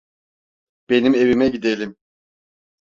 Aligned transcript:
Benim 0.89 1.13
evime 1.15 1.49
gidelim. 1.49 1.97